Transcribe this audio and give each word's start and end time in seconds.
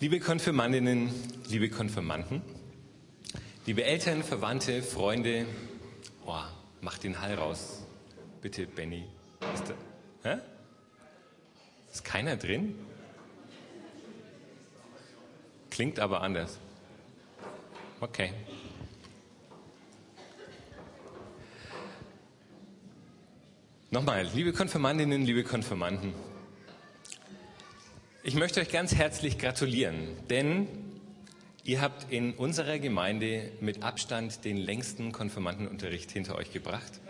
Liebe 0.00 0.20
Konfirmandinnen, 0.20 1.10
liebe 1.48 1.68
Konfirmanden, 1.70 2.40
liebe 3.66 3.82
Eltern, 3.82 4.22
Verwandte, 4.22 4.80
Freunde, 4.80 5.44
oh, 6.24 6.38
mach 6.80 6.98
den 6.98 7.20
Hall 7.20 7.34
raus. 7.34 7.82
Bitte, 8.40 8.68
Benny. 8.68 9.02
Ist, 9.52 9.74
da? 10.22 10.40
Ist 11.92 12.04
keiner 12.04 12.36
drin? 12.36 12.76
Klingt 15.68 15.98
aber 15.98 16.20
anders. 16.20 16.58
Okay. 17.98 18.32
Nochmal, 23.90 24.28
liebe 24.32 24.52
Konfirmandinnen, 24.52 25.22
liebe 25.22 25.42
Konfirmanden, 25.42 26.14
ich 28.28 28.34
möchte 28.34 28.60
euch 28.60 28.68
ganz 28.68 28.94
herzlich 28.94 29.38
gratulieren, 29.38 30.06
denn 30.28 30.68
ihr 31.64 31.80
habt 31.80 32.12
in 32.12 32.34
unserer 32.34 32.78
Gemeinde 32.78 33.50
mit 33.62 33.82
Abstand 33.82 34.44
den 34.44 34.58
längsten 34.58 35.12
Konfirmandenunterricht 35.12 36.10
hinter 36.10 36.34
euch 36.34 36.52
gebracht. 36.52 37.00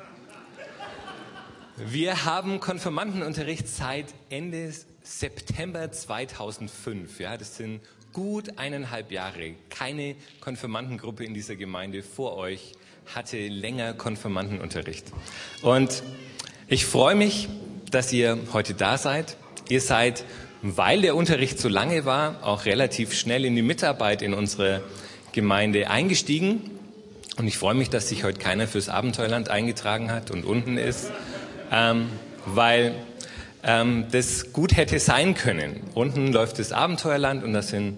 Wir 1.76 2.24
haben 2.24 2.60
Konfirmandenunterricht 2.60 3.66
seit 3.66 4.14
Ende 4.30 4.72
September 5.02 5.90
2005. 5.90 7.18
Ja, 7.18 7.36
das 7.36 7.56
sind 7.56 7.80
gut 8.12 8.56
eineinhalb 8.56 9.10
Jahre. 9.10 9.56
Keine 9.70 10.14
Konfirmandengruppe 10.40 11.24
in 11.24 11.34
dieser 11.34 11.56
Gemeinde 11.56 12.04
vor 12.04 12.36
euch 12.36 12.74
hatte 13.12 13.48
länger 13.48 13.92
Konfirmandenunterricht. 13.92 15.06
Und 15.62 16.04
ich 16.68 16.86
freue 16.86 17.16
mich, 17.16 17.48
dass 17.90 18.12
ihr 18.12 18.38
heute 18.52 18.74
da 18.74 18.96
seid. 18.98 19.36
Ihr 19.68 19.80
seid, 19.80 20.24
weil 20.62 21.02
der 21.02 21.14
Unterricht 21.14 21.58
so 21.58 21.68
lange 21.68 22.04
war, 22.04 22.42
auch 22.42 22.64
relativ 22.64 23.14
schnell 23.14 23.44
in 23.44 23.54
die 23.54 23.62
Mitarbeit 23.62 24.22
in 24.22 24.34
unsere 24.34 24.82
Gemeinde 25.32 25.90
eingestiegen. 25.90 26.70
Und 27.36 27.46
ich 27.46 27.58
freue 27.58 27.74
mich, 27.74 27.90
dass 27.90 28.08
sich 28.08 28.24
heute 28.24 28.38
keiner 28.38 28.66
fürs 28.66 28.88
Abenteuerland 28.88 29.48
eingetragen 29.48 30.10
hat 30.10 30.30
und 30.30 30.44
unten 30.44 30.76
ist, 30.76 31.12
ähm, 31.70 32.08
weil 32.46 32.94
ähm, 33.62 34.06
das 34.10 34.52
gut 34.52 34.76
hätte 34.76 34.98
sein 34.98 35.34
können. 35.34 35.80
Unten 35.94 36.32
läuft 36.32 36.58
das 36.58 36.72
Abenteuerland 36.72 37.44
und 37.44 37.52
das 37.52 37.68
sind 37.68 37.96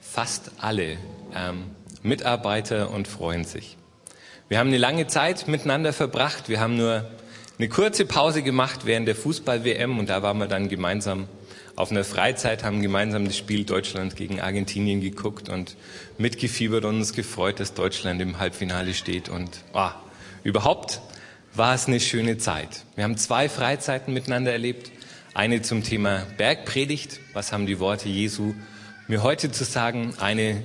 fast 0.00 0.52
alle 0.58 0.96
ähm, 1.36 1.64
Mitarbeiter 2.02 2.90
und 2.90 3.08
freuen 3.08 3.44
sich. 3.44 3.76
Wir 4.48 4.58
haben 4.58 4.68
eine 4.68 4.78
lange 4.78 5.06
Zeit 5.06 5.46
miteinander 5.48 5.92
verbracht. 5.92 6.48
Wir 6.48 6.60
haben 6.60 6.76
nur 6.76 7.04
eine 7.58 7.68
kurze 7.68 8.06
Pause 8.06 8.42
gemacht 8.42 8.80
während 8.84 9.06
der 9.06 9.16
Fußball-WM 9.16 9.98
und 9.98 10.08
da 10.08 10.22
waren 10.22 10.38
wir 10.38 10.46
dann 10.46 10.70
gemeinsam 10.70 11.28
auf 11.78 11.92
einer 11.92 12.02
Freizeit, 12.02 12.64
haben 12.64 12.82
gemeinsam 12.82 13.24
das 13.24 13.36
Spiel 13.36 13.64
Deutschland 13.64 14.16
gegen 14.16 14.40
Argentinien 14.40 15.00
geguckt 15.00 15.48
und 15.48 15.76
mitgefiebert 16.18 16.84
und 16.84 16.96
uns 16.96 17.12
gefreut, 17.12 17.60
dass 17.60 17.72
Deutschland 17.72 18.20
im 18.20 18.40
Halbfinale 18.40 18.94
steht. 18.94 19.28
Und 19.28 19.60
oh, 19.74 19.90
überhaupt 20.42 21.00
war 21.54 21.76
es 21.76 21.86
eine 21.86 22.00
schöne 22.00 22.36
Zeit. 22.36 22.84
Wir 22.96 23.04
haben 23.04 23.16
zwei 23.16 23.48
Freizeiten 23.48 24.12
miteinander 24.12 24.50
erlebt. 24.50 24.90
Eine 25.34 25.62
zum 25.62 25.84
Thema 25.84 26.26
Bergpredigt, 26.36 27.20
was 27.32 27.52
haben 27.52 27.66
die 27.66 27.78
Worte 27.78 28.08
Jesu 28.08 28.54
mir 29.06 29.22
heute 29.22 29.52
zu 29.52 29.62
sagen, 29.62 30.14
eine 30.18 30.64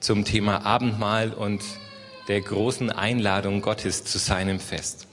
zum 0.00 0.24
Thema 0.24 0.64
Abendmahl 0.64 1.34
und 1.34 1.62
der 2.28 2.40
großen 2.40 2.90
Einladung 2.90 3.60
Gottes 3.60 4.04
zu 4.04 4.16
seinem 4.16 4.58
Fest. 4.58 5.06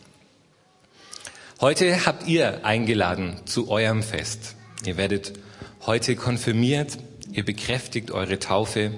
Heute 1.59 2.05
habt 2.05 2.27
ihr 2.27 2.65
eingeladen 2.65 3.41
zu 3.43 3.69
eurem 3.69 4.03
Fest. 4.03 4.55
Ihr 4.85 4.97
werdet 4.97 5.33
heute 5.85 6.15
konfirmiert, 6.15 6.97
ihr 7.31 7.45
bekräftigt 7.45 8.11
eure 8.11 8.39
Taufe, 8.39 8.91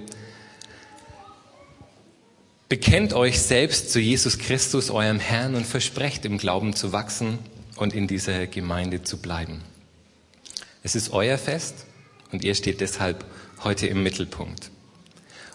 bekennt 2.70 3.14
euch 3.14 3.40
selbst 3.40 3.92
zu 3.92 4.00
Jesus 4.00 4.40
Christus, 4.40 4.90
eurem 4.90 5.20
Herrn, 5.20 5.54
und 5.54 5.66
versprecht 5.66 6.26
im 6.26 6.40
Glauben 6.40 6.76
zu 6.76 6.92
wachsen 6.92 7.38
und 7.76 7.94
in 7.94 8.08
dieser 8.08 8.48
Gemeinde 8.48 9.04
zu 9.04 9.18
bleiben. 9.18 9.62
Es 10.82 10.96
ist 10.96 11.12
euer 11.12 11.38
Fest 11.38 11.86
und 12.32 12.44
ihr 12.44 12.56
steht 12.56 12.82
deshalb 12.82 13.24
heute 13.64 13.86
im 13.86 14.02
Mittelpunkt. 14.02 14.72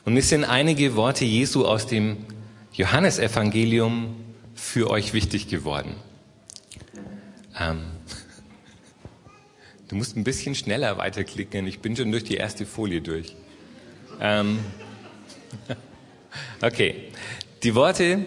Und 0.04 0.14
mir 0.14 0.22
sind 0.22 0.44
einige 0.44 0.94
Worte 0.94 1.24
Jesu 1.24 1.64
aus 1.64 1.86
dem 1.86 2.18
Johannesevangelium 2.72 4.14
für 4.54 4.90
euch 4.90 5.12
wichtig 5.12 5.48
geworden. 5.48 5.94
Ähm, 7.58 7.82
du 9.90 9.96
musst 9.96 10.16
ein 10.16 10.24
bisschen 10.24 10.54
schneller 10.54 10.98
weiterklicken. 10.98 11.66
Ich 11.66 11.80
bin 11.80 11.96
schon 11.96 12.12
durch 12.12 12.24
die 12.24 12.36
erste 12.36 12.64
Folie 12.64 13.02
durch. 13.02 13.34
Ähm, 14.20 14.60
okay. 16.62 17.08
Die 17.64 17.74
Worte 17.74 18.24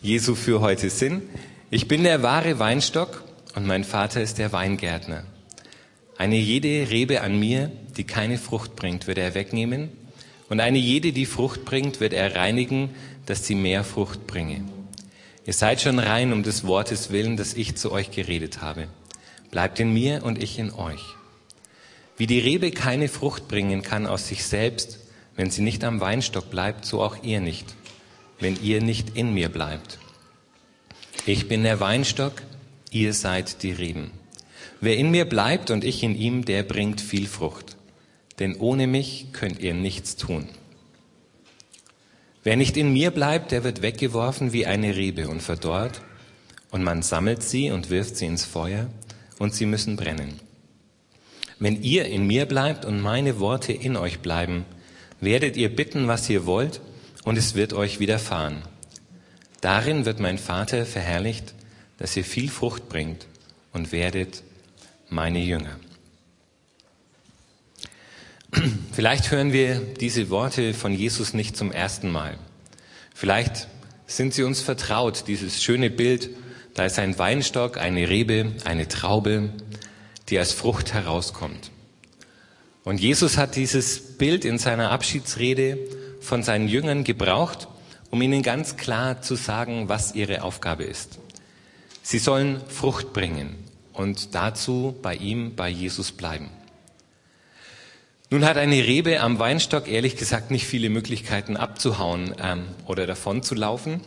Jesu 0.00 0.34
für 0.34 0.60
heute 0.60 0.90
sind, 0.90 1.22
ich 1.70 1.86
bin 1.86 2.02
der 2.02 2.22
wahre 2.22 2.58
Weinstock 2.58 3.22
und 3.54 3.66
mein 3.66 3.84
Vater 3.84 4.22
ist 4.22 4.38
der 4.38 4.52
Weingärtner. 4.52 5.24
Eine 6.16 6.36
jede 6.36 6.90
Rebe 6.90 7.20
an 7.20 7.38
mir, 7.38 7.70
die 7.96 8.04
keine 8.04 8.38
Frucht 8.38 8.74
bringt, 8.74 9.06
wird 9.06 9.18
er 9.18 9.34
wegnehmen, 9.34 9.90
und 10.48 10.60
eine 10.60 10.78
jede, 10.78 11.12
die 11.12 11.24
Frucht 11.24 11.64
bringt, 11.64 12.00
wird 12.00 12.12
er 12.12 12.34
reinigen, 12.34 12.90
dass 13.24 13.46
sie 13.46 13.54
mehr 13.54 13.84
Frucht 13.84 14.26
bringe. 14.26 14.64
Ihr 15.46 15.54
seid 15.54 15.80
schon 15.80 15.98
rein 15.98 16.32
um 16.32 16.42
des 16.42 16.66
Wortes 16.66 17.10
willen, 17.10 17.38
das 17.38 17.54
ich 17.54 17.76
zu 17.76 17.90
euch 17.90 18.10
geredet 18.10 18.60
habe. 18.60 18.88
Bleibt 19.52 19.78
in 19.78 19.92
mir 19.92 20.24
und 20.24 20.42
ich 20.42 20.58
in 20.58 20.72
euch. 20.72 21.04
Wie 22.16 22.26
die 22.26 22.40
Rebe 22.40 22.70
keine 22.70 23.08
Frucht 23.08 23.48
bringen 23.48 23.82
kann 23.82 24.06
aus 24.06 24.26
sich 24.26 24.44
selbst, 24.44 24.98
wenn 25.36 25.50
sie 25.50 25.60
nicht 25.60 25.84
am 25.84 26.00
Weinstock 26.00 26.50
bleibt, 26.50 26.86
so 26.86 27.02
auch 27.02 27.22
ihr 27.22 27.40
nicht, 27.40 27.66
wenn 28.40 28.60
ihr 28.62 28.82
nicht 28.82 29.14
in 29.14 29.34
mir 29.34 29.50
bleibt. 29.50 29.98
Ich 31.26 31.48
bin 31.48 31.64
der 31.64 31.80
Weinstock, 31.80 32.42
ihr 32.90 33.12
seid 33.12 33.62
die 33.62 33.72
Reben. 33.72 34.10
Wer 34.80 34.96
in 34.96 35.10
mir 35.10 35.26
bleibt 35.26 35.70
und 35.70 35.84
ich 35.84 36.02
in 36.02 36.16
ihm, 36.16 36.46
der 36.46 36.62
bringt 36.62 37.02
viel 37.02 37.26
Frucht. 37.26 37.76
Denn 38.38 38.56
ohne 38.56 38.86
mich 38.86 39.28
könnt 39.32 39.60
ihr 39.60 39.74
nichts 39.74 40.16
tun. 40.16 40.48
Wer 42.42 42.56
nicht 42.56 42.78
in 42.78 42.90
mir 42.90 43.10
bleibt, 43.10 43.52
der 43.52 43.64
wird 43.64 43.82
weggeworfen 43.82 44.54
wie 44.54 44.64
eine 44.64 44.96
Rebe 44.96 45.28
und 45.28 45.42
verdorrt, 45.42 46.00
und 46.70 46.82
man 46.82 47.02
sammelt 47.02 47.42
sie 47.42 47.70
und 47.70 47.90
wirft 47.90 48.16
sie 48.16 48.24
ins 48.24 48.46
Feuer, 48.46 48.88
und 49.42 49.52
sie 49.52 49.66
müssen 49.66 49.96
brennen. 49.96 50.38
Wenn 51.58 51.82
ihr 51.82 52.04
in 52.06 52.28
mir 52.28 52.46
bleibt 52.46 52.84
und 52.84 53.00
meine 53.00 53.40
Worte 53.40 53.72
in 53.72 53.96
euch 53.96 54.20
bleiben, 54.20 54.64
werdet 55.20 55.56
ihr 55.56 55.74
bitten, 55.74 56.06
was 56.06 56.30
ihr 56.30 56.46
wollt, 56.46 56.80
und 57.24 57.36
es 57.36 57.56
wird 57.56 57.72
euch 57.72 57.98
widerfahren. 57.98 58.62
Darin 59.60 60.04
wird 60.04 60.20
mein 60.20 60.38
Vater 60.38 60.86
verherrlicht, 60.86 61.54
dass 61.98 62.16
ihr 62.16 62.24
viel 62.24 62.48
Frucht 62.48 62.88
bringt 62.88 63.26
und 63.72 63.90
werdet 63.90 64.44
meine 65.08 65.40
Jünger. 65.40 65.76
Vielleicht 68.92 69.32
hören 69.32 69.52
wir 69.52 69.80
diese 69.80 70.30
Worte 70.30 70.72
von 70.72 70.94
Jesus 70.94 71.34
nicht 71.34 71.56
zum 71.56 71.72
ersten 71.72 72.12
Mal. 72.12 72.38
Vielleicht 73.12 73.66
sind 74.06 74.34
sie 74.34 74.44
uns 74.44 74.60
vertraut, 74.60 75.24
dieses 75.26 75.60
schöne 75.64 75.90
Bild, 75.90 76.30
da 76.74 76.86
ist 76.86 76.98
ein 76.98 77.18
Weinstock, 77.18 77.78
eine 77.78 78.08
Rebe, 78.08 78.52
eine 78.64 78.88
Traube, 78.88 79.50
die 80.28 80.38
als 80.38 80.52
Frucht 80.52 80.94
herauskommt. 80.94 81.70
Und 82.84 83.00
Jesus 83.00 83.36
hat 83.36 83.56
dieses 83.56 84.16
Bild 84.16 84.44
in 84.44 84.58
seiner 84.58 84.90
Abschiedsrede 84.90 85.78
von 86.20 86.42
seinen 86.42 86.68
Jüngern 86.68 87.04
gebraucht, 87.04 87.68
um 88.10 88.20
ihnen 88.22 88.42
ganz 88.42 88.76
klar 88.76 89.22
zu 89.22 89.36
sagen, 89.36 89.88
was 89.88 90.14
ihre 90.14 90.42
Aufgabe 90.42 90.84
ist. 90.84 91.18
Sie 92.02 92.18
sollen 92.18 92.60
Frucht 92.68 93.12
bringen 93.12 93.54
und 93.92 94.34
dazu 94.34 94.96
bei 95.02 95.14
ihm, 95.14 95.54
bei 95.54 95.68
Jesus 95.68 96.12
bleiben. 96.12 96.50
Nun 98.30 98.44
hat 98.46 98.56
eine 98.56 98.86
Rebe 98.86 99.20
am 99.20 99.38
Weinstock 99.38 99.88
ehrlich 99.88 100.16
gesagt 100.16 100.50
nicht 100.50 100.66
viele 100.66 100.88
Möglichkeiten 100.88 101.56
abzuhauen 101.56 102.34
ähm, 102.42 102.64
oder 102.86 103.06
davon 103.06 103.42
zu 103.42 103.54
laufen. 103.54 104.00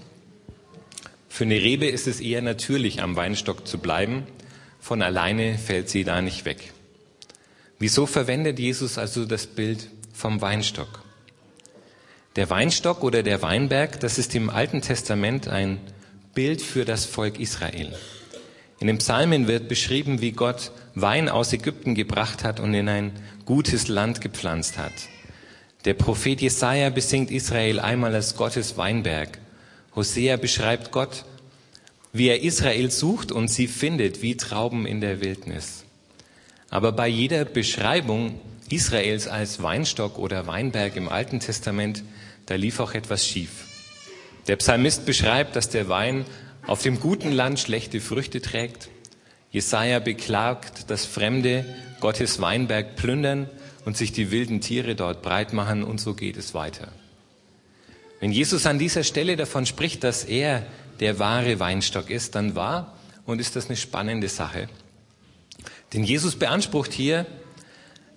Für 1.35 1.43
eine 1.43 1.55
Rebe 1.55 1.87
ist 1.87 2.07
es 2.07 2.21
eher 2.21 2.41
natürlich, 2.41 3.01
am 3.01 3.17
Weinstock 3.17 3.67
zu 3.67 3.77
bleiben. 3.77 4.23
Von 4.79 5.01
alleine 5.01 5.57
fällt 5.57 5.89
sie 5.89 6.05
da 6.05 6.21
nicht 6.21 6.45
weg. 6.45 6.71
Wieso 7.77 8.05
verwendet 8.05 8.57
Jesus 8.57 8.97
also 8.97 9.25
das 9.25 9.45
Bild 9.45 9.89
vom 10.13 10.39
Weinstock? 10.39 11.03
Der 12.37 12.49
Weinstock 12.49 13.03
oder 13.03 13.21
der 13.21 13.41
Weinberg, 13.41 13.99
das 13.99 14.17
ist 14.17 14.33
im 14.33 14.49
Alten 14.49 14.79
Testament 14.79 15.49
ein 15.49 15.81
Bild 16.33 16.61
für 16.61 16.85
das 16.85 17.03
Volk 17.03 17.37
Israel. 17.37 17.93
In 18.79 18.87
den 18.87 18.99
Psalmen 18.99 19.49
wird 19.49 19.67
beschrieben, 19.67 20.21
wie 20.21 20.31
Gott 20.31 20.71
Wein 20.93 21.27
aus 21.27 21.51
Ägypten 21.51 21.95
gebracht 21.95 22.45
hat 22.45 22.61
und 22.61 22.73
in 22.73 22.87
ein 22.87 23.11
gutes 23.43 23.89
Land 23.89 24.21
gepflanzt 24.21 24.77
hat. 24.77 24.93
Der 25.83 25.95
Prophet 25.95 26.39
Jesaja 26.39 26.89
besingt 26.91 27.29
Israel 27.29 27.81
einmal 27.81 28.15
als 28.15 28.37
Gottes 28.37 28.77
Weinberg. 28.77 29.39
Hosea 29.95 30.37
beschreibt 30.37 30.91
Gott, 30.91 31.25
wie 32.11 32.27
er 32.27 32.43
Israel 32.43 32.91
sucht 32.91 33.31
und 33.31 33.49
sie 33.49 33.67
findet 33.67 34.21
wie 34.21 34.37
Trauben 34.37 34.85
in 34.85 35.01
der 35.01 35.21
Wildnis. 35.21 35.83
Aber 36.69 36.91
bei 36.91 37.07
jeder 37.07 37.45
Beschreibung 37.45 38.39
Israels 38.69 39.27
als 39.27 39.61
Weinstock 39.61 40.17
oder 40.17 40.47
Weinberg 40.47 40.95
im 40.95 41.07
Alten 41.07 41.39
Testament, 41.39 42.03
da 42.45 42.55
lief 42.55 42.79
auch 42.79 42.93
etwas 42.93 43.27
schief. 43.27 43.65
Der 44.47 44.55
Psalmist 44.57 45.05
beschreibt, 45.05 45.55
dass 45.55 45.69
der 45.69 45.87
Wein 45.89 46.25
auf 46.67 46.81
dem 46.81 46.99
guten 46.99 47.31
Land 47.31 47.59
schlechte 47.59 48.01
Früchte 48.01 48.41
trägt. 48.41 48.89
Jesaja 49.51 49.99
beklagt, 49.99 50.89
dass 50.89 51.05
Fremde 51.05 51.65
Gottes 51.99 52.41
Weinberg 52.41 52.95
plündern 52.95 53.49
und 53.85 53.97
sich 53.97 54.11
die 54.11 54.31
wilden 54.31 54.61
Tiere 54.61 54.95
dort 54.95 55.21
breit 55.21 55.53
machen 55.53 55.83
und 55.83 56.01
so 56.01 56.13
geht 56.13 56.37
es 56.37 56.53
weiter. 56.53 56.91
Wenn 58.25 58.31
Jesus 58.31 58.65
an 58.65 58.79
dieser 58.79 59.03
Stelle 59.03 59.35
davon 59.35 59.67
spricht, 59.67 60.03
dass 60.03 60.23
er 60.23 60.65
der 60.99 61.19
wahre 61.19 61.59
Weinstock 61.59 62.09
ist, 62.09 62.33
dann 62.33 62.55
war 62.55 62.97
und 63.27 63.39
ist 63.39 63.55
das 63.55 63.67
eine 63.67 63.75
spannende 63.75 64.29
Sache. 64.29 64.67
Denn 65.93 66.03
Jesus 66.03 66.35
beansprucht 66.35 66.91
hier, 66.91 67.27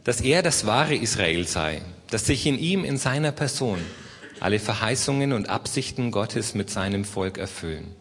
dass 0.05 0.23
er 0.23 0.43
das 0.43 0.65
wahre 0.65 0.95
Israel 0.95 1.47
sei, 1.47 1.83
dass 2.11 2.25
sich 2.25 2.47
in 2.47 2.59
ihm, 2.59 2.85
in 2.85 2.97
seiner 2.97 3.33
Person, 3.33 3.81
alle 4.41 4.59
Verheißungen 4.59 5.35
und 5.35 5.51
Absichten 5.51 6.11
Gottes 6.11 6.55
mit 6.55 6.71
seinem 6.71 7.05
Volk 7.05 7.37
erfüllen. 7.37 7.95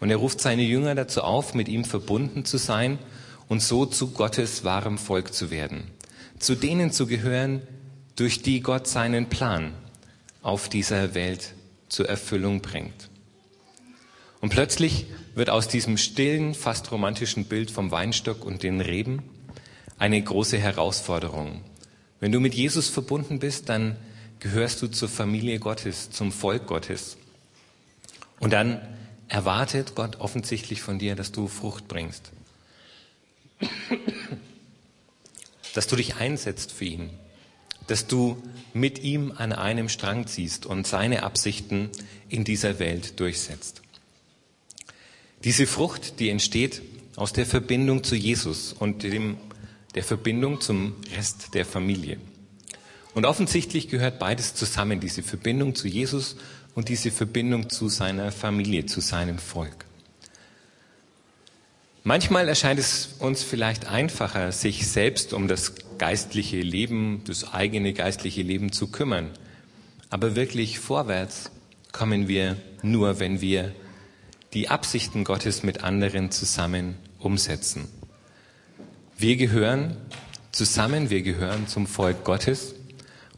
Und 0.00 0.08
er 0.08 0.16
ruft 0.16 0.40
seine 0.40 0.62
Jünger 0.62 0.94
dazu 0.94 1.20
auf, 1.20 1.52
mit 1.52 1.68
ihm 1.68 1.84
verbunden 1.84 2.46
zu 2.46 2.56
sein 2.56 2.98
und 3.46 3.60
so 3.60 3.84
zu 3.84 4.12
Gottes 4.12 4.64
wahrem 4.64 4.96
Volk 4.96 5.34
zu 5.34 5.50
werden, 5.50 5.84
zu 6.38 6.54
denen 6.54 6.92
zu 6.92 7.06
gehören, 7.06 7.60
durch 8.14 8.40
die 8.40 8.62
Gott 8.62 8.88
seinen 8.88 9.28
Plan 9.28 9.74
auf 10.46 10.68
dieser 10.68 11.14
Welt 11.14 11.54
zur 11.88 12.08
Erfüllung 12.08 12.60
bringt. 12.60 13.10
Und 14.40 14.50
plötzlich 14.50 15.06
wird 15.34 15.50
aus 15.50 15.66
diesem 15.66 15.98
stillen, 15.98 16.54
fast 16.54 16.92
romantischen 16.92 17.46
Bild 17.46 17.72
vom 17.72 17.90
Weinstock 17.90 18.44
und 18.44 18.62
den 18.62 18.80
Reben 18.80 19.24
eine 19.98 20.22
große 20.22 20.56
Herausforderung. 20.56 21.62
Wenn 22.20 22.30
du 22.30 22.38
mit 22.38 22.54
Jesus 22.54 22.88
verbunden 22.88 23.40
bist, 23.40 23.68
dann 23.68 23.96
gehörst 24.38 24.80
du 24.82 24.86
zur 24.86 25.08
Familie 25.08 25.58
Gottes, 25.58 26.10
zum 26.10 26.30
Volk 26.30 26.68
Gottes. 26.68 27.16
Und 28.38 28.52
dann 28.52 28.80
erwartet 29.26 29.96
Gott 29.96 30.20
offensichtlich 30.20 30.80
von 30.80 31.00
dir, 31.00 31.16
dass 31.16 31.32
du 31.32 31.48
Frucht 31.48 31.88
bringst. 31.88 32.30
Dass 35.74 35.88
du 35.88 35.96
dich 35.96 36.16
einsetzt 36.16 36.70
für 36.70 36.84
ihn. 36.84 37.10
Dass 37.86 38.06
du 38.06 38.42
mit 38.72 39.02
ihm 39.02 39.32
an 39.36 39.52
einem 39.52 39.88
Strang 39.88 40.26
ziehst 40.26 40.66
und 40.66 40.86
seine 40.86 41.22
Absichten 41.22 41.90
in 42.28 42.44
dieser 42.44 42.78
Welt 42.78 43.18
durchsetzt. 43.20 43.82
Diese 45.44 45.66
Frucht, 45.66 46.20
die 46.20 46.28
entsteht 46.28 46.82
aus 47.16 47.32
der 47.32 47.46
Verbindung 47.46 48.04
zu 48.04 48.14
Jesus 48.14 48.72
und 48.72 49.02
dem, 49.02 49.36
der 49.94 50.04
Verbindung 50.04 50.60
zum 50.60 50.96
Rest 51.16 51.54
der 51.54 51.64
Familie. 51.64 52.18
Und 53.14 53.24
offensichtlich 53.24 53.88
gehört 53.88 54.18
beides 54.18 54.54
zusammen, 54.54 55.00
diese 55.00 55.22
Verbindung 55.22 55.74
zu 55.74 55.88
Jesus 55.88 56.36
und 56.74 56.90
diese 56.90 57.10
Verbindung 57.10 57.70
zu 57.70 57.88
seiner 57.88 58.30
Familie, 58.30 58.84
zu 58.84 59.00
seinem 59.00 59.38
Volk. 59.38 59.85
Manchmal 62.06 62.46
erscheint 62.46 62.78
es 62.78 63.16
uns 63.18 63.42
vielleicht 63.42 63.88
einfacher, 63.88 64.52
sich 64.52 64.86
selbst 64.86 65.32
um 65.32 65.48
das 65.48 65.74
geistliche 65.98 66.60
Leben, 66.60 67.22
das 67.26 67.52
eigene 67.52 67.92
geistliche 67.94 68.42
Leben 68.42 68.70
zu 68.70 68.92
kümmern. 68.92 69.30
Aber 70.08 70.36
wirklich 70.36 70.78
vorwärts 70.78 71.50
kommen 71.90 72.28
wir 72.28 72.58
nur, 72.80 73.18
wenn 73.18 73.40
wir 73.40 73.74
die 74.54 74.68
Absichten 74.68 75.24
Gottes 75.24 75.64
mit 75.64 75.82
anderen 75.82 76.30
zusammen 76.30 76.94
umsetzen. 77.18 77.88
Wir 79.18 79.34
gehören 79.34 79.96
zusammen, 80.52 81.10
wir 81.10 81.22
gehören 81.22 81.66
zum 81.66 81.88
Volk 81.88 82.22
Gottes 82.22 82.76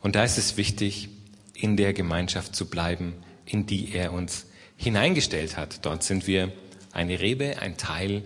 und 0.03 0.15
da 0.15 0.25
ist 0.25 0.37
es 0.37 0.59
wichtig, 0.59 1.09
in 1.55 1.79
der 1.79 1.95
Gemeinschaft 1.95 2.55
zu 2.55 2.69
bleiben, 2.69 3.15
in 3.47 3.65
die 3.65 3.95
er 3.95 4.13
uns 4.13 4.45
hineingestellt 4.77 5.57
hat. 5.57 5.87
Dort 5.87 6.03
sind 6.03 6.27
wir 6.27 6.53
eine 6.93 7.19
Rebe, 7.19 7.61
ein 7.63 7.79
Teil 7.79 8.25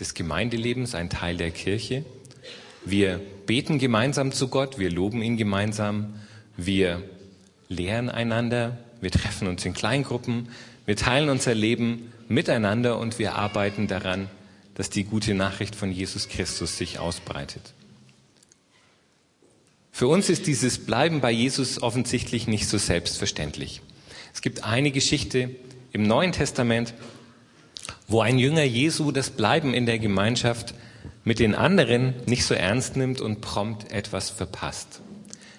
des 0.00 0.14
Gemeindelebens, 0.14 0.94
ein 0.94 1.10
Teil 1.10 1.36
der 1.36 1.50
Kirche. 1.50 2.04
Wir 2.84 3.20
beten 3.46 3.78
gemeinsam 3.78 4.32
zu 4.32 4.48
Gott, 4.48 4.78
wir 4.78 4.90
loben 4.90 5.22
ihn 5.22 5.36
gemeinsam, 5.36 6.14
wir 6.56 7.02
lehren 7.68 8.08
einander, 8.08 8.78
wir 9.00 9.10
treffen 9.10 9.46
uns 9.46 9.64
in 9.64 9.74
Kleingruppen, 9.74 10.48
wir 10.86 10.96
teilen 10.96 11.28
unser 11.28 11.54
Leben 11.54 12.12
miteinander 12.28 12.98
und 12.98 13.18
wir 13.18 13.34
arbeiten 13.34 13.86
daran, 13.86 14.28
dass 14.74 14.88
die 14.88 15.04
gute 15.04 15.34
Nachricht 15.34 15.76
von 15.76 15.92
Jesus 15.92 16.28
Christus 16.28 16.78
sich 16.78 16.98
ausbreitet. 16.98 17.74
Für 19.92 20.08
uns 20.08 20.30
ist 20.30 20.46
dieses 20.46 20.78
Bleiben 20.78 21.20
bei 21.20 21.30
Jesus 21.30 21.82
offensichtlich 21.82 22.46
nicht 22.46 22.66
so 22.66 22.78
selbstverständlich. 22.78 23.82
Es 24.32 24.40
gibt 24.40 24.64
eine 24.64 24.90
Geschichte 24.90 25.50
im 25.92 26.04
Neuen 26.04 26.32
Testament, 26.32 26.94
wo 28.10 28.20
ein 28.20 28.38
Jünger 28.38 28.64
Jesu 28.64 29.12
das 29.12 29.30
Bleiben 29.30 29.72
in 29.72 29.86
der 29.86 29.98
Gemeinschaft 29.98 30.74
mit 31.24 31.38
den 31.38 31.54
anderen 31.54 32.14
nicht 32.26 32.44
so 32.44 32.54
ernst 32.54 32.96
nimmt 32.96 33.20
und 33.22 33.40
prompt 33.40 33.90
etwas 33.90 34.28
verpasst. 34.28 35.00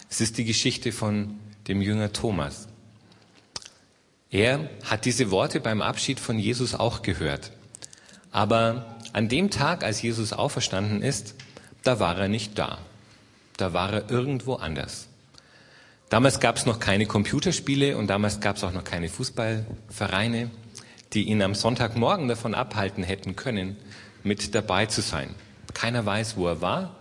Es 0.09 0.21
ist 0.21 0.37
die 0.37 0.45
Geschichte 0.45 0.91
von 0.91 1.39
dem 1.67 1.81
Jünger 1.81 2.13
Thomas. 2.13 2.67
Er 4.29 4.69
hat 4.83 5.05
diese 5.05 5.31
Worte 5.31 5.59
beim 5.59 5.81
Abschied 5.81 6.19
von 6.19 6.37
Jesus 6.37 6.75
auch 6.75 7.01
gehört. 7.01 7.51
Aber 8.31 8.97
an 9.13 9.27
dem 9.27 9.49
Tag, 9.49 9.83
als 9.83 10.01
Jesus 10.01 10.31
auferstanden 10.31 11.01
ist, 11.01 11.35
da 11.83 11.99
war 11.99 12.17
er 12.17 12.27
nicht 12.27 12.59
da 12.59 12.77
da 13.61 13.73
war 13.73 13.93
er 13.93 14.09
irgendwo 14.09 14.55
anders. 14.55 15.07
Damals 16.09 16.39
gab 16.39 16.57
es 16.57 16.65
noch 16.65 16.79
keine 16.79 17.05
Computerspiele 17.05 17.95
und 17.95 18.07
damals 18.07 18.39
gab 18.41 18.57
es 18.57 18.63
auch 18.63 18.73
noch 18.73 18.83
keine 18.83 19.07
Fußballvereine, 19.07 20.49
die 21.13 21.23
ihn 21.23 21.41
am 21.41 21.55
Sonntagmorgen 21.55 22.27
davon 22.27 22.55
abhalten 22.55 23.03
hätten 23.03 23.35
können, 23.35 23.77
mit 24.23 24.55
dabei 24.55 24.85
zu 24.85 25.01
sein. 25.01 25.35
Keiner 25.73 26.05
weiß, 26.05 26.37
wo 26.37 26.47
er 26.47 26.61
war. 26.61 26.95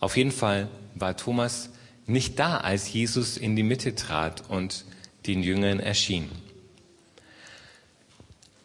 Auf 0.00 0.16
jeden 0.16 0.32
Fall 0.32 0.68
war 0.94 1.16
Thomas 1.16 1.70
nicht 2.06 2.38
da, 2.38 2.58
als 2.58 2.92
Jesus 2.92 3.36
in 3.36 3.56
die 3.56 3.62
Mitte 3.62 3.94
trat 3.94 4.48
und 4.48 4.84
den 5.26 5.42
Jüngern 5.42 5.80
erschien. 5.80 6.30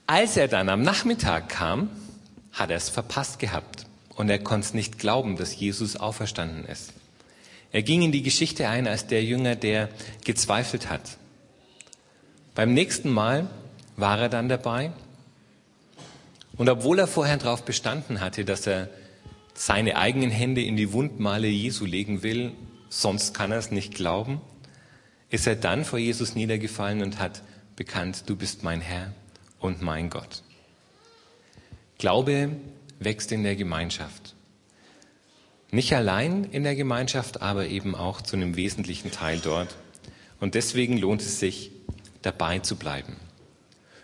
Als 0.08 0.38
er 0.38 0.48
dann 0.48 0.70
am 0.70 0.82
Nachmittag 0.82 1.50
kam, 1.50 1.90
hat 2.52 2.70
er 2.70 2.78
es 2.78 2.90
verpasst 2.90 3.40
gehabt 3.40 3.86
und 4.16 4.30
er 4.30 4.40
konnte 4.40 4.68
es 4.68 4.74
nicht 4.74 5.00
glauben, 5.00 5.38
dass 5.38 5.56
Jesus 5.56 5.96
auferstanden 5.96 6.66
ist. 6.66 6.94
Er 7.72 7.82
ging 7.82 8.02
in 8.02 8.12
die 8.12 8.22
Geschichte 8.22 8.68
ein 8.68 8.88
als 8.88 9.08
der 9.08 9.24
Jünger, 9.24 9.56
der 9.56 9.90
gezweifelt 10.26 10.90
hat. 10.90 11.18
Beim 12.54 12.74
nächsten 12.74 13.10
Mal 13.10 13.50
war 14.02 14.20
er 14.20 14.30
dann 14.30 14.50
dabei. 14.50 14.92
Und 16.58 16.68
obwohl 16.70 17.00
er 17.00 17.08
vorher 17.08 17.38
darauf 17.38 17.64
bestanden 17.64 18.20
hatte, 18.20 18.44
dass 18.44 18.68
er 18.68 18.90
seine 19.54 19.96
eigenen 19.96 20.32
Hände 20.32 20.62
in 20.62 20.76
die 20.76 20.92
Wundmale 20.92 21.48
Jesu 21.48 21.86
legen 21.86 22.24
will, 22.24 22.52
sonst 22.90 23.34
kann 23.34 23.52
er 23.52 23.58
es 23.58 23.72
nicht 23.72 23.94
glauben, 23.94 24.42
ist 25.30 25.48
er 25.48 25.56
dann 25.56 25.86
vor 25.86 26.00
Jesus 26.00 26.36
niedergefallen 26.36 27.02
und 27.02 27.20
hat 27.20 27.42
bekannt, 27.76 28.24
du 28.28 28.36
bist 28.36 28.64
mein 28.64 28.82
Herr 28.82 29.14
und 29.60 29.82
mein 29.82 30.10
Gott. 30.10 30.44
Glaube 31.98 32.50
wächst 33.00 33.32
in 33.32 33.44
der 33.44 33.56
Gemeinschaft. 33.56 34.36
Nicht 35.72 35.94
allein 35.94 36.44
in 36.44 36.64
der 36.64 36.76
Gemeinschaft, 36.76 37.42
aber 37.42 37.68
eben 37.68 37.96
auch 37.96 38.22
zu 38.22 38.36
einem 38.36 38.58
wesentlichen 38.58 39.12
Teil 39.12 39.40
dort. 39.40 39.76
Und 40.42 40.56
deswegen 40.56 40.98
lohnt 40.98 41.22
es 41.22 41.40
sich, 41.40 41.72
dabei 42.22 42.60
zu 42.60 42.76
bleiben. 42.76 43.16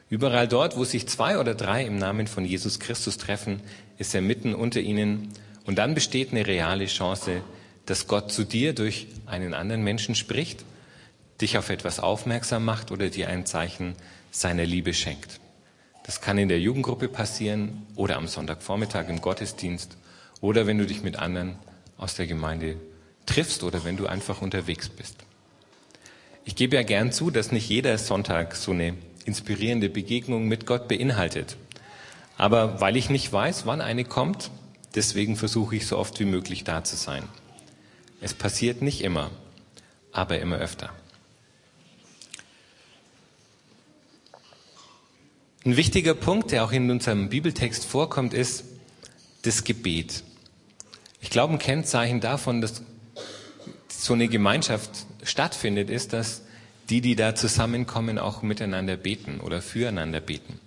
Überall 0.09 0.47
dort, 0.47 0.77
wo 0.77 0.85
sich 0.85 1.07
zwei 1.07 1.37
oder 1.37 1.53
drei 1.53 1.85
im 1.85 1.97
Namen 1.97 2.27
von 2.27 2.45
Jesus 2.45 2.79
Christus 2.79 3.17
treffen, 3.17 3.61
ist 3.97 4.15
er 4.15 4.21
mitten 4.21 4.55
unter 4.55 4.79
ihnen. 4.79 5.29
Und 5.65 5.77
dann 5.77 5.95
besteht 5.95 6.31
eine 6.31 6.47
reale 6.47 6.85
Chance, 6.85 7.41
dass 7.85 8.07
Gott 8.07 8.31
zu 8.31 8.45
dir 8.45 8.73
durch 8.73 9.07
einen 9.25 9.53
anderen 9.53 9.83
Menschen 9.83 10.15
spricht, 10.15 10.63
dich 11.41 11.57
auf 11.57 11.69
etwas 11.69 11.99
aufmerksam 11.99 12.63
macht 12.63 12.91
oder 12.91 13.09
dir 13.09 13.27
ein 13.27 13.45
Zeichen 13.45 13.95
seiner 14.31 14.65
Liebe 14.65 14.93
schenkt. 14.93 15.39
Das 16.05 16.21
kann 16.21 16.37
in 16.37 16.47
der 16.47 16.59
Jugendgruppe 16.59 17.09
passieren 17.09 17.85
oder 17.95 18.15
am 18.15 18.27
Sonntagvormittag 18.27 19.09
im 19.09 19.19
Gottesdienst 19.19 19.97
oder 20.39 20.67
wenn 20.67 20.77
du 20.77 20.85
dich 20.85 21.03
mit 21.03 21.17
anderen 21.17 21.57
aus 21.97 22.15
der 22.15 22.27
Gemeinde 22.27 22.77
triffst 23.25 23.63
oder 23.63 23.83
wenn 23.83 23.97
du 23.97 24.07
einfach 24.07 24.41
unterwegs 24.41 24.87
bist. 24.87 25.15
Ich 26.45 26.55
gebe 26.55 26.77
ja 26.77 26.83
gern 26.83 27.11
zu, 27.11 27.29
dass 27.29 27.51
nicht 27.51 27.67
jeder 27.67 27.97
Sonntag 27.97 28.55
so 28.55 28.71
eine 28.71 28.93
inspirierende 29.27 29.89
Begegnung 29.89 30.47
mit 30.47 30.65
Gott 30.65 30.87
beinhaltet. 30.87 31.57
Aber 32.37 32.79
weil 32.81 32.95
ich 32.95 33.09
nicht 33.09 33.31
weiß, 33.31 33.65
wann 33.65 33.81
eine 33.81 34.05
kommt, 34.05 34.49
deswegen 34.95 35.35
versuche 35.35 35.75
ich 35.75 35.85
so 35.85 35.97
oft 35.97 36.19
wie 36.19 36.25
möglich 36.25 36.63
da 36.63 36.83
zu 36.83 36.95
sein. 36.95 37.23
Es 38.21 38.33
passiert 38.33 38.81
nicht 38.81 39.01
immer, 39.01 39.29
aber 40.11 40.39
immer 40.39 40.57
öfter. 40.57 40.91
Ein 45.65 45.75
wichtiger 45.75 46.13
Punkt, 46.13 46.51
der 46.51 46.63
auch 46.63 46.71
in 46.71 46.89
unserem 46.89 47.27
Bibeltext 47.27 47.83
vorkommt, 47.83 48.33
ist 48.33 48.63
das 49.41 49.65
Gebet. 49.65 50.23
Ich 51.19 51.29
glaube, 51.29 51.53
ein 51.53 51.59
Kennzeichen 51.59 52.21
davon, 52.21 52.61
dass 52.61 52.81
so 53.89 54.13
eine 54.13 54.29
Gemeinschaft 54.29 54.89
stattfindet, 55.23 55.89
ist, 55.89 56.13
dass 56.13 56.43
die, 56.89 57.01
die 57.01 57.15
da 57.15 57.35
zusammenkommen, 57.35 58.17
auch 58.17 58.41
miteinander 58.41 58.97
beten 58.97 59.39
oder 59.39 59.61
füreinander 59.61 60.21
beten. 60.21 60.59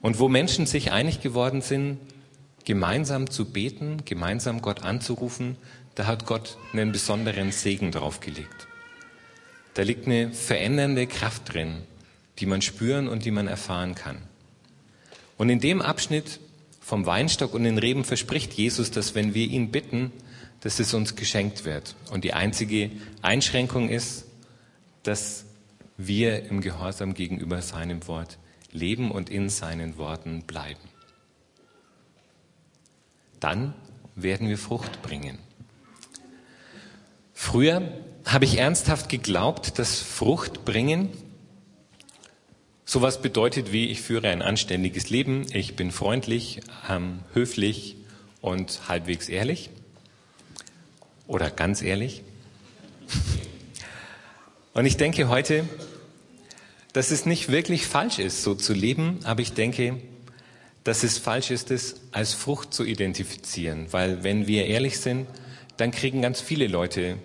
Und 0.00 0.18
wo 0.18 0.28
Menschen 0.28 0.66
sich 0.66 0.92
einig 0.92 1.20
geworden 1.20 1.62
sind, 1.62 1.98
gemeinsam 2.64 3.30
zu 3.30 3.46
beten, 3.46 4.04
gemeinsam 4.04 4.62
Gott 4.62 4.82
anzurufen, 4.82 5.56
da 5.94 6.06
hat 6.06 6.26
Gott 6.26 6.58
einen 6.72 6.92
besonderen 6.92 7.52
Segen 7.52 7.92
draufgelegt. 7.92 8.66
Da 9.74 9.82
liegt 9.82 10.06
eine 10.06 10.32
verändernde 10.32 11.06
Kraft 11.06 11.52
drin, 11.52 11.82
die 12.38 12.46
man 12.46 12.62
spüren 12.62 13.08
und 13.08 13.24
die 13.24 13.30
man 13.30 13.48
erfahren 13.48 13.94
kann. 13.94 14.18
Und 15.36 15.50
in 15.50 15.60
dem 15.60 15.82
Abschnitt 15.82 16.40
vom 16.80 17.06
Weinstock 17.06 17.54
und 17.54 17.64
den 17.64 17.78
Reben 17.78 18.04
verspricht 18.04 18.52
Jesus, 18.52 18.90
dass 18.90 19.14
wenn 19.14 19.34
wir 19.34 19.46
ihn 19.46 19.70
bitten, 19.70 20.12
dass 20.60 20.80
es 20.80 20.94
uns 20.94 21.16
geschenkt 21.16 21.64
wird. 21.64 21.94
Und 22.10 22.24
die 22.24 22.34
einzige 22.34 22.90
Einschränkung 23.22 23.88
ist, 23.88 24.26
dass 25.04 25.46
wir 25.96 26.44
im 26.46 26.60
Gehorsam 26.60 27.14
gegenüber 27.14 27.62
seinem 27.62 28.06
Wort 28.08 28.38
leben 28.72 29.12
und 29.12 29.30
in 29.30 29.48
seinen 29.48 29.96
Worten 29.96 30.42
bleiben. 30.42 30.80
Dann 33.38 33.74
werden 34.16 34.48
wir 34.48 34.58
Frucht 34.58 35.02
bringen. 35.02 35.38
Früher 37.32 37.92
habe 38.24 38.44
ich 38.44 38.58
ernsthaft 38.58 39.08
geglaubt, 39.08 39.78
dass 39.78 40.00
Frucht 40.00 40.64
bringen 40.64 41.10
sowas 42.84 43.20
bedeutet 43.20 43.72
wie, 43.72 43.86
ich 43.86 44.02
führe 44.02 44.28
ein 44.28 44.42
anständiges 44.42 45.10
Leben, 45.10 45.46
ich 45.52 45.76
bin 45.76 45.90
freundlich, 45.90 46.60
ähm, 46.88 47.20
höflich 47.32 47.96
und 48.40 48.88
halbwegs 48.88 49.28
ehrlich 49.28 49.70
oder 51.26 51.50
ganz 51.50 51.82
ehrlich. 51.82 52.22
Und 54.74 54.86
ich 54.86 54.96
denke 54.96 55.28
heute, 55.28 55.68
dass 56.92 57.12
es 57.12 57.26
nicht 57.26 57.48
wirklich 57.48 57.86
falsch 57.86 58.18
ist, 58.18 58.42
so 58.42 58.56
zu 58.56 58.72
leben, 58.74 59.20
aber 59.22 59.40
ich 59.40 59.52
denke, 59.52 60.00
dass 60.82 61.04
es 61.04 61.16
falsch 61.16 61.52
ist, 61.52 61.70
es 61.70 62.00
als 62.10 62.34
Frucht 62.34 62.74
zu 62.74 62.84
identifizieren, 62.84 63.86
weil 63.92 64.24
wenn 64.24 64.48
wir 64.48 64.66
ehrlich 64.66 64.98
sind, 64.98 65.28
dann 65.76 65.92
kriegen 65.92 66.22
ganz 66.22 66.40
viele 66.40 66.66
Leute 66.66 67.18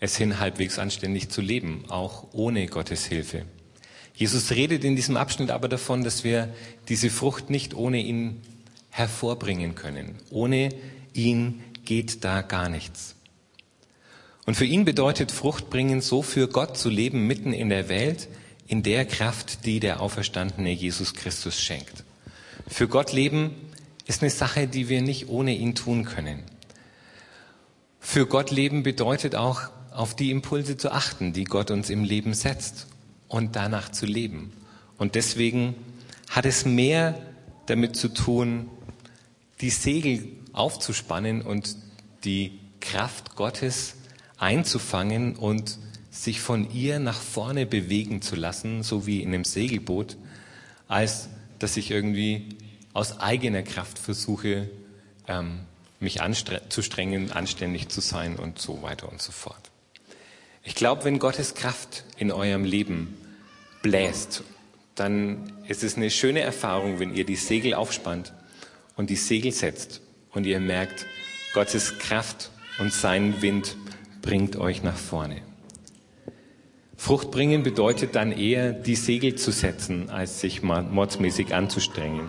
es 0.00 0.16
hin, 0.16 0.40
halbwegs 0.40 0.78
anständig 0.78 1.28
zu 1.28 1.42
leben, 1.42 1.84
auch 1.88 2.28
ohne 2.32 2.66
Gottes 2.66 3.04
Hilfe. 3.04 3.44
Jesus 4.14 4.50
redet 4.50 4.82
in 4.82 4.96
diesem 4.96 5.18
Abschnitt 5.18 5.50
aber 5.50 5.68
davon, 5.68 6.02
dass 6.02 6.24
wir 6.24 6.52
diese 6.88 7.10
Frucht 7.10 7.50
nicht 7.50 7.74
ohne 7.74 7.98
ihn 7.98 8.40
hervorbringen 8.88 9.74
können. 9.74 10.14
Ohne 10.30 10.70
ihn 11.12 11.62
geht 11.84 12.24
da 12.24 12.40
gar 12.40 12.70
nichts. 12.70 13.15
Und 14.46 14.54
für 14.54 14.64
ihn 14.64 14.84
bedeutet 14.84 15.32
Frucht 15.32 15.70
bringen, 15.70 16.00
so 16.00 16.22
für 16.22 16.48
Gott 16.48 16.78
zu 16.78 16.88
leben 16.88 17.26
mitten 17.26 17.52
in 17.52 17.68
der 17.68 17.88
Welt, 17.88 18.28
in 18.68 18.82
der 18.82 19.04
Kraft, 19.04 19.66
die 19.66 19.80
der 19.80 20.00
auferstandene 20.00 20.70
Jesus 20.70 21.14
Christus 21.14 21.60
schenkt. 21.60 22.04
Für 22.68 22.88
Gott 22.88 23.12
leben 23.12 23.50
ist 24.06 24.22
eine 24.22 24.30
Sache, 24.30 24.68
die 24.68 24.88
wir 24.88 25.02
nicht 25.02 25.28
ohne 25.28 25.54
ihn 25.54 25.74
tun 25.74 26.04
können. 26.04 26.42
Für 27.98 28.26
Gott 28.26 28.52
leben 28.52 28.84
bedeutet 28.84 29.34
auch, 29.34 29.62
auf 29.90 30.14
die 30.14 30.30
Impulse 30.30 30.76
zu 30.76 30.92
achten, 30.92 31.32
die 31.32 31.44
Gott 31.44 31.70
uns 31.70 31.90
im 31.90 32.04
Leben 32.04 32.34
setzt 32.34 32.86
und 33.28 33.56
danach 33.56 33.90
zu 33.90 34.06
leben. 34.06 34.52
Und 34.98 35.14
deswegen 35.16 35.74
hat 36.28 36.46
es 36.46 36.64
mehr 36.64 37.20
damit 37.66 37.96
zu 37.96 38.08
tun, 38.08 38.68
die 39.60 39.70
Segel 39.70 40.28
aufzuspannen 40.52 41.42
und 41.42 41.76
die 42.24 42.60
Kraft 42.80 43.36
Gottes 43.36 43.96
einzufangen 44.38 45.36
und 45.36 45.78
sich 46.10 46.40
von 46.40 46.70
ihr 46.72 46.98
nach 46.98 47.20
vorne 47.20 47.66
bewegen 47.66 48.22
zu 48.22 48.36
lassen, 48.36 48.82
so 48.82 49.06
wie 49.06 49.22
in 49.22 49.28
einem 49.28 49.44
Segelboot, 49.44 50.16
als 50.88 51.28
dass 51.58 51.76
ich 51.76 51.90
irgendwie 51.90 52.48
aus 52.92 53.20
eigener 53.20 53.62
Kraft 53.62 53.98
versuche, 53.98 54.70
ähm, 55.28 55.60
mich 56.00 56.22
anzustrengen, 56.22 57.32
anständig 57.32 57.88
zu 57.88 58.00
sein 58.00 58.36
und 58.36 58.58
so 58.58 58.82
weiter 58.82 59.10
und 59.10 59.20
so 59.20 59.32
fort. 59.32 59.70
Ich 60.62 60.74
glaube, 60.74 61.04
wenn 61.04 61.18
Gottes 61.18 61.54
Kraft 61.54 62.04
in 62.16 62.32
eurem 62.32 62.64
Leben 62.64 63.16
bläst, 63.82 64.42
dann 64.94 65.52
ist 65.68 65.84
es 65.84 65.96
eine 65.96 66.10
schöne 66.10 66.40
Erfahrung, 66.40 66.98
wenn 66.98 67.14
ihr 67.14 67.24
die 67.24 67.36
Segel 67.36 67.74
aufspannt 67.74 68.32
und 68.96 69.10
die 69.10 69.16
Segel 69.16 69.52
setzt 69.52 70.00
und 70.32 70.44
ihr 70.44 70.58
merkt, 70.58 71.06
Gottes 71.54 71.98
Kraft 71.98 72.50
und 72.78 72.92
sein 72.92 73.40
Wind 73.42 73.76
bringt 74.26 74.56
euch 74.56 74.82
nach 74.82 74.96
vorne. 74.96 75.36
Frucht 76.96 77.30
bringen 77.30 77.62
bedeutet 77.62 78.16
dann 78.16 78.32
eher, 78.32 78.72
die 78.72 78.96
Segel 78.96 79.36
zu 79.36 79.52
setzen, 79.52 80.10
als 80.10 80.40
sich 80.40 80.64
mordsmäßig 80.64 81.54
anzustrengen. 81.54 82.28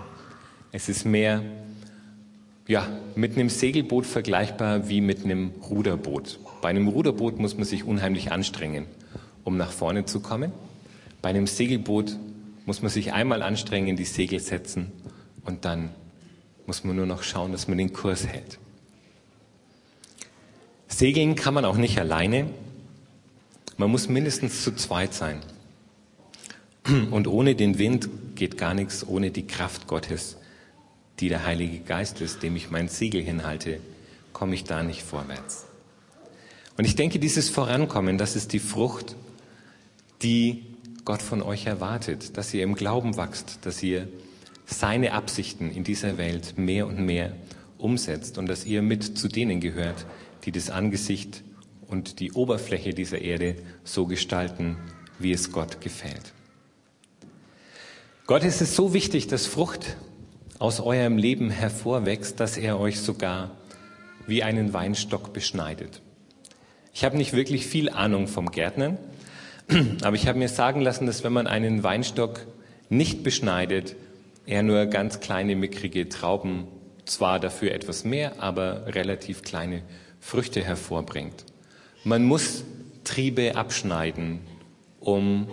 Es 0.71 0.89
ist 0.89 1.05
mehr, 1.05 1.41
ja, 2.67 2.87
mit 3.15 3.33
einem 3.33 3.49
Segelboot 3.49 4.05
vergleichbar 4.05 4.89
wie 4.89 5.01
mit 5.01 5.25
einem 5.25 5.53
Ruderboot. 5.67 6.39
Bei 6.61 6.69
einem 6.69 6.87
Ruderboot 6.87 7.39
muss 7.39 7.57
man 7.57 7.65
sich 7.65 7.83
unheimlich 7.83 8.31
anstrengen, 8.31 8.85
um 9.43 9.57
nach 9.57 9.71
vorne 9.71 10.05
zu 10.05 10.19
kommen. 10.19 10.51
Bei 11.23 11.29
einem 11.29 11.47
Segelboot 11.47 12.15
muss 12.67 12.83
man 12.83 12.91
sich 12.91 13.11
einmal 13.11 13.41
anstrengen, 13.41 13.97
die 13.97 14.05
Segel 14.05 14.39
setzen 14.39 14.91
und 15.45 15.65
dann 15.65 15.89
muss 16.67 16.83
man 16.83 16.95
nur 16.95 17.07
noch 17.07 17.23
schauen, 17.23 17.53
dass 17.53 17.67
man 17.67 17.79
den 17.79 17.91
Kurs 17.91 18.27
hält. 18.27 18.59
Segeln 20.97 21.35
kann 21.35 21.53
man 21.53 21.63
auch 21.63 21.77
nicht 21.77 21.99
alleine. 21.99 22.49
Man 23.77 23.91
muss 23.91 24.09
mindestens 24.09 24.63
zu 24.63 24.71
zweit 24.75 25.13
sein. 25.13 25.43
Und 27.11 27.27
ohne 27.27 27.53
den 27.53 27.77
Wind 27.77 28.09
geht 28.33 28.57
gar 28.57 28.73
nichts, 28.73 29.07
ohne 29.07 29.29
die 29.29 29.45
Kraft 29.45 29.85
Gottes, 29.85 30.37
die 31.19 31.29
der 31.29 31.45
Heilige 31.45 31.81
Geist 31.81 32.19
ist, 32.19 32.41
dem 32.41 32.55
ich 32.55 32.71
mein 32.71 32.87
Segel 32.87 33.21
hinhalte, 33.21 33.79
komme 34.33 34.55
ich 34.55 34.63
da 34.63 34.81
nicht 34.81 35.03
vorwärts. 35.03 35.67
Und 36.77 36.85
ich 36.85 36.95
denke, 36.95 37.19
dieses 37.19 37.47
Vorankommen, 37.51 38.17
das 38.17 38.35
ist 38.35 38.51
die 38.51 38.59
Frucht, 38.59 39.15
die 40.23 40.65
Gott 41.05 41.21
von 41.21 41.43
euch 41.43 41.67
erwartet, 41.67 42.37
dass 42.37 42.51
ihr 42.55 42.63
im 42.63 42.73
Glauben 42.73 43.17
wachst, 43.17 43.59
dass 43.61 43.83
ihr 43.83 44.07
seine 44.65 45.11
Absichten 45.11 45.69
in 45.69 45.83
dieser 45.83 46.17
Welt 46.17 46.57
mehr 46.57 46.87
und 46.87 46.97
mehr 46.97 47.33
umsetzt 47.77 48.39
und 48.39 48.47
dass 48.47 48.65
ihr 48.65 48.81
mit 48.81 49.15
zu 49.15 49.27
denen 49.27 49.59
gehört, 49.59 50.07
die 50.45 50.51
das 50.51 50.69
Angesicht 50.69 51.43
und 51.87 52.19
die 52.19 52.31
Oberfläche 52.33 52.93
dieser 52.93 53.21
Erde 53.21 53.55
so 53.83 54.05
gestalten, 54.05 54.77
wie 55.19 55.31
es 55.31 55.51
Gott 55.51 55.81
gefällt. 55.81 56.33
Gott 58.25 58.43
ist 58.43 58.61
es 58.61 58.75
so 58.75 58.93
wichtig, 58.93 59.27
dass 59.27 59.45
Frucht 59.45 59.95
aus 60.59 60.79
eurem 60.79 61.17
Leben 61.17 61.49
hervorwächst, 61.49 62.39
dass 62.39 62.57
er 62.57 62.79
euch 62.79 62.99
sogar 62.99 63.51
wie 64.25 64.43
einen 64.43 64.73
Weinstock 64.73 65.31
beschneidet. 65.31 66.01
Ich 66.93 67.05
habe 67.05 67.15
nicht 67.15 67.33
wirklich 67.33 67.67
viel 67.67 67.89
Ahnung 67.89 68.27
vom 68.27 68.51
Gärtnern, 68.51 68.97
aber 70.01 70.15
ich 70.15 70.27
habe 70.27 70.39
mir 70.39 70.49
sagen 70.49 70.81
lassen, 70.81 71.05
dass 71.05 71.23
wenn 71.23 71.33
man 71.33 71.47
einen 71.47 71.83
Weinstock 71.83 72.45
nicht 72.89 73.23
beschneidet, 73.23 73.95
er 74.45 74.63
nur 74.63 74.85
ganz 74.87 75.19
kleine, 75.19 75.55
mickrige 75.55 76.09
Trauben, 76.09 76.67
zwar 77.05 77.39
dafür 77.39 77.71
etwas 77.71 78.03
mehr, 78.03 78.41
aber 78.41 78.87
relativ 78.87 79.43
kleine 79.43 79.83
Früchte 80.27 80.61
hervorbringt. 80.61 81.45
Man 82.03 82.25
muss 82.25 82.65
Triebe 83.05 83.55
abschneiden, 83.55 84.41
um 84.99 85.47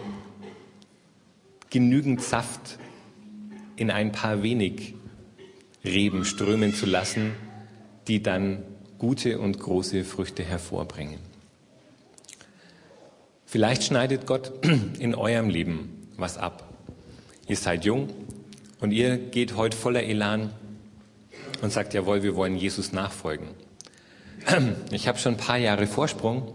genügend 1.70 2.20
Saft 2.20 2.80
in 3.76 3.92
ein 3.92 4.10
paar 4.10 4.42
wenig 4.42 4.94
Reben 5.84 6.24
strömen 6.24 6.74
zu 6.74 6.86
lassen, 6.86 7.34
die 8.08 8.20
dann 8.20 8.64
gute 8.98 9.38
und 9.38 9.60
große 9.60 10.02
Früchte 10.02 10.42
hervorbringen. 10.42 11.20
Vielleicht 13.46 13.84
schneidet 13.84 14.26
Gott 14.26 14.52
in 14.98 15.14
eurem 15.14 15.50
Leben 15.50 16.08
was 16.16 16.36
ab. 16.36 16.68
Ihr 17.46 17.56
seid 17.56 17.84
jung 17.84 18.08
und 18.80 18.90
ihr 18.90 19.18
geht 19.18 19.54
heute 19.54 19.76
voller 19.76 20.02
Elan 20.02 20.52
und 21.62 21.72
sagt, 21.72 21.94
jawohl, 21.94 22.24
wir 22.24 22.34
wollen 22.34 22.56
Jesus 22.56 22.90
nachfolgen. 22.90 23.46
Ich 24.90 25.08
habe 25.08 25.18
schon 25.18 25.34
ein 25.34 25.38
paar 25.38 25.58
Jahre 25.58 25.86
Vorsprung 25.86 26.52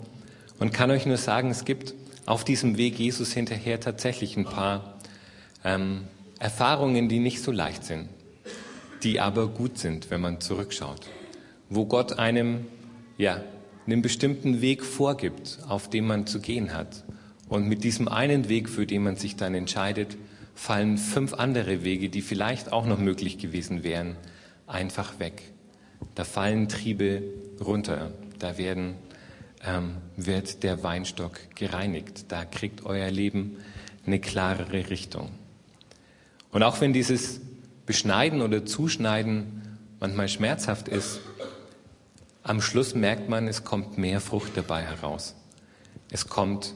und 0.60 0.74
kann 0.74 0.92
euch 0.92 1.06
nur 1.06 1.18
sagen, 1.18 1.50
es 1.50 1.66
gibt 1.66 1.94
auf 2.26 2.44
diesem 2.44 2.78
Weg 2.78 3.00
Jesus 3.00 3.34
hinterher 3.34 3.80
tatsächlich 3.80 4.38
ein 4.38 4.46
paar 4.46 4.96
ähm, 5.64 6.02
Erfahrungen, 6.40 7.10
die 7.10 7.20
nicht 7.20 7.42
so 7.42 7.52
leicht 7.52 7.84
sind, 7.84 8.10
die 9.04 9.20
aber 9.20 9.48
gut 9.48 9.78
sind, 9.78 10.12
wenn 10.12 10.22
man 10.22 10.40
zurückschaut, 10.40 11.08
wo 11.70 11.86
Gott 11.86 12.20
einem 12.20 12.68
ja 13.18 13.42
einen 13.86 14.02
bestimmten 14.02 14.62
Weg 14.62 14.84
vorgibt, 14.84 15.60
auf 15.68 15.90
dem 15.90 16.06
man 16.06 16.28
zu 16.28 16.40
gehen 16.40 16.74
hat. 16.74 17.04
Und 17.48 17.68
mit 17.68 17.84
diesem 17.84 18.08
einen 18.08 18.48
Weg, 18.48 18.70
für 18.70 18.86
den 18.86 19.04
man 19.04 19.16
sich 19.16 19.36
dann 19.36 19.56
entscheidet, 19.56 20.16
fallen 20.54 20.98
fünf 20.98 21.34
andere 21.34 21.84
Wege, 21.84 22.10
die 22.10 22.22
vielleicht 22.22 22.72
auch 22.72 22.86
noch 22.86 23.00
möglich 23.00 23.40
gewesen 23.40 23.84
wären, 23.84 24.16
einfach 24.68 25.18
weg. 25.20 25.42
Da 26.14 26.24
fallen 26.24 26.70
Triebe 26.70 27.24
runter. 27.62 28.12
Da 28.40 28.58
werden 28.58 28.96
ähm, 29.66 29.98
wird 30.16 30.64
der 30.64 30.84
Weinstock 30.84 31.56
gereinigt. 31.56 32.26
Da 32.30 32.46
kriegt 32.46 32.86
euer 32.86 33.10
Leben 33.12 33.58
eine 34.06 34.20
klarere 34.20 34.90
Richtung. 34.90 35.30
Und 36.52 36.64
auch 36.64 36.82
wenn 36.82 36.94
dieses 36.94 37.42
Beschneiden 37.86 38.42
oder 38.42 38.66
Zuschneiden 38.66 39.78
manchmal 40.00 40.30
schmerzhaft 40.30 40.88
ist, 40.88 41.20
am 42.44 42.62
Schluss 42.62 42.96
merkt 42.96 43.30
man, 43.30 43.48
es 43.48 43.64
kommt 43.64 43.98
mehr 43.98 44.22
Frucht 44.22 44.54
dabei 44.56 44.84
heraus. 44.84 45.36
Es 46.10 46.28
kommt 46.28 46.74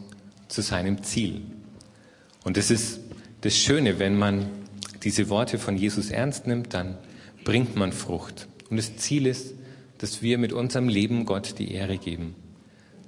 zu 0.47 0.61
seinem 0.61 1.03
Ziel. 1.03 1.41
Und 2.43 2.57
das 2.57 2.69
ist 2.69 2.99
das 3.41 3.57
Schöne, 3.57 3.97
wenn 3.97 4.17
man 4.17 4.45
diese 5.03 5.29
Worte 5.29 5.57
von 5.57 5.77
Jesus 5.77 6.11
ernst 6.11 6.47
nimmt, 6.47 6.73
dann 6.73 6.97
bringt 7.43 7.75
man 7.75 7.91
Frucht. 7.91 8.47
Und 8.69 8.77
das 8.77 8.95
Ziel 8.97 9.25
ist, 9.25 9.53
dass 10.03 10.21
wir 10.21 10.37
mit 10.37 10.51
unserem 10.51 10.89
Leben 10.89 11.23
Gott 11.23 11.57
die 11.59 11.71
Ehre 11.71 11.97
geben. 11.97 12.35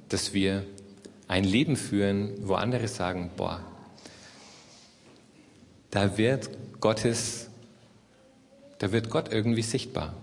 Dass 0.07 0.33
wir 0.33 0.63
ein 1.27 1.43
Leben 1.43 1.75
führen, 1.75 2.31
wo 2.47 2.53
andere 2.53 2.87
sagen, 2.87 3.31
boah, 3.35 3.59
da 5.91 6.17
wird 6.17 6.49
Gottes, 6.79 7.49
da 8.77 8.93
wird 8.93 9.09
Gott 9.09 9.29
irgendwie 9.29 9.61
sichtbar. 9.61 10.13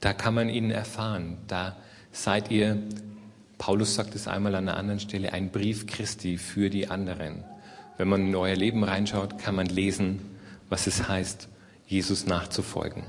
Da 0.00 0.12
kann 0.12 0.34
man 0.34 0.50
ihn 0.50 0.70
erfahren. 0.70 1.38
Da 1.48 1.78
seid 2.12 2.50
ihr, 2.50 2.76
Paulus 3.56 3.94
sagt 3.94 4.14
es 4.14 4.28
einmal 4.28 4.54
an 4.56 4.68
einer 4.68 4.76
anderen 4.76 5.00
Stelle, 5.00 5.32
ein 5.32 5.50
Brief 5.50 5.86
Christi 5.86 6.36
für 6.36 6.68
die 6.68 6.88
anderen. 6.88 7.44
Wenn 7.96 8.08
man 8.08 8.26
in 8.26 8.36
euer 8.36 8.56
Leben 8.56 8.84
reinschaut, 8.84 9.38
kann 9.38 9.54
man 9.54 9.68
lesen, 9.68 10.20
was 10.68 10.86
es 10.86 11.08
heißt, 11.08 11.48
Jesus 11.86 12.26
nachzufolgen. 12.26 13.04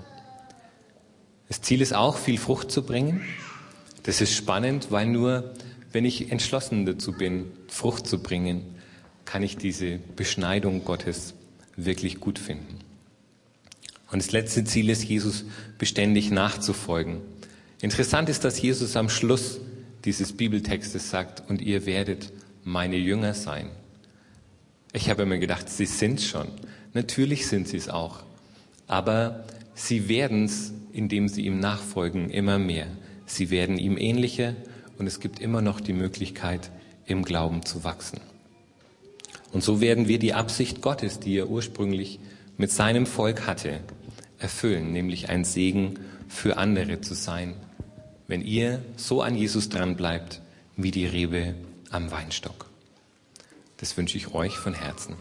Das 1.51 1.61
Ziel 1.61 1.81
ist 1.81 1.93
auch, 1.93 2.17
viel 2.17 2.37
Frucht 2.37 2.71
zu 2.71 2.81
bringen. 2.81 3.19
Das 4.03 4.21
ist 4.21 4.33
spannend, 4.33 4.87
weil 4.89 5.05
nur 5.07 5.53
wenn 5.91 6.05
ich 6.05 6.31
entschlossen 6.31 6.85
dazu 6.85 7.11
bin, 7.11 7.51
Frucht 7.67 8.07
zu 8.07 8.23
bringen, 8.23 8.63
kann 9.25 9.43
ich 9.43 9.57
diese 9.57 9.99
Beschneidung 10.15 10.85
Gottes 10.85 11.33
wirklich 11.75 12.21
gut 12.21 12.39
finden. 12.39 12.79
Und 14.13 14.19
das 14.19 14.31
letzte 14.31 14.63
Ziel 14.63 14.89
ist, 14.89 15.03
Jesus 15.03 15.43
beständig 15.77 16.31
nachzufolgen. 16.31 17.17
Interessant 17.81 18.29
ist, 18.29 18.45
dass 18.45 18.61
Jesus 18.61 18.95
am 18.95 19.09
Schluss 19.09 19.59
dieses 20.05 20.31
Bibeltextes 20.31 21.09
sagt, 21.09 21.43
und 21.49 21.61
ihr 21.61 21.85
werdet 21.85 22.31
meine 22.63 22.95
Jünger 22.95 23.33
sein. 23.33 23.67
Ich 24.93 25.09
habe 25.09 25.23
immer 25.23 25.37
gedacht, 25.37 25.67
sie 25.67 25.85
sind 25.85 26.21
schon. 26.21 26.47
Natürlich 26.93 27.47
sind 27.47 27.67
sie 27.67 27.75
es 27.75 27.89
auch. 27.89 28.23
Aber 28.87 29.43
sie 29.75 30.07
werden 30.07 30.45
es, 30.45 30.71
indem 30.93 31.27
sie 31.27 31.45
ihm 31.45 31.59
nachfolgen, 31.59 32.29
immer 32.29 32.59
mehr. 32.59 32.87
Sie 33.25 33.49
werden 33.49 33.77
ihm 33.77 33.97
ähnlicher 33.97 34.55
und 34.97 35.07
es 35.07 35.19
gibt 35.19 35.39
immer 35.39 35.61
noch 35.61 35.79
die 35.79 35.93
Möglichkeit, 35.93 36.71
im 37.05 37.23
Glauben 37.23 37.65
zu 37.65 37.83
wachsen. 37.83 38.19
Und 39.51 39.63
so 39.63 39.81
werden 39.81 40.07
wir 40.07 40.19
die 40.19 40.33
Absicht 40.33 40.81
Gottes, 40.81 41.19
die 41.19 41.35
er 41.35 41.49
ursprünglich 41.49 42.19
mit 42.57 42.71
seinem 42.71 43.05
Volk 43.05 43.47
hatte, 43.47 43.81
erfüllen, 44.39 44.91
nämlich 44.91 45.29
ein 45.29 45.43
Segen 45.43 45.95
für 46.27 46.57
andere 46.57 47.01
zu 47.01 47.13
sein, 47.13 47.55
wenn 48.27 48.41
ihr 48.41 48.81
so 48.95 49.21
an 49.21 49.35
Jesus 49.35 49.69
dran 49.69 49.95
bleibt 49.95 50.41
wie 50.77 50.91
die 50.91 51.05
Rebe 51.05 51.55
am 51.89 52.11
Weinstock. 52.11 52.69
Das 53.77 53.97
wünsche 53.97 54.17
ich 54.17 54.33
euch 54.33 54.57
von 54.57 54.73
Herzen. 54.73 55.15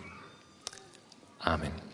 Amen. 1.40 1.89